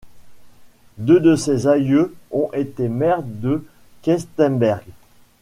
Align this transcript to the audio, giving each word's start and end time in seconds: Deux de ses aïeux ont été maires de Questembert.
Deux 0.97 1.19
de 1.19 1.35
ses 1.35 1.67
aïeux 1.67 2.15
ont 2.31 2.49
été 2.53 2.87
maires 2.89 3.21
de 3.21 3.63
Questembert. 4.01 4.81